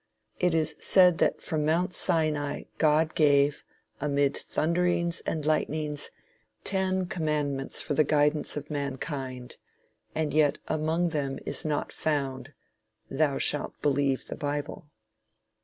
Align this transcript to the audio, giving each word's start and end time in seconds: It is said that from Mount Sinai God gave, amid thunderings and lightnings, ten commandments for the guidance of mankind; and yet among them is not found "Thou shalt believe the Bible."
It 0.39 0.55
is 0.55 0.75
said 0.79 1.19
that 1.19 1.43
from 1.43 1.63
Mount 1.63 1.93
Sinai 1.93 2.63
God 2.79 3.13
gave, 3.13 3.63
amid 3.99 4.35
thunderings 4.35 5.21
and 5.27 5.45
lightnings, 5.45 6.09
ten 6.63 7.05
commandments 7.05 7.83
for 7.83 7.93
the 7.93 8.03
guidance 8.03 8.57
of 8.57 8.71
mankind; 8.71 9.57
and 10.15 10.33
yet 10.33 10.57
among 10.67 11.09
them 11.09 11.37
is 11.45 11.63
not 11.65 11.93
found 11.93 12.51
"Thou 13.11 13.37
shalt 13.37 13.79
believe 13.83 14.25
the 14.25 14.35
Bible." 14.35 14.87